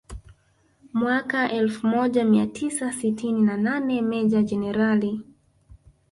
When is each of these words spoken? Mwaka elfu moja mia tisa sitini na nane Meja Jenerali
Mwaka 0.93 1.51
elfu 1.51 1.87
moja 1.87 2.25
mia 2.25 2.47
tisa 2.47 2.91
sitini 2.93 3.41
na 3.41 3.57
nane 3.57 4.01
Meja 4.01 4.43
Jenerali 4.43 5.21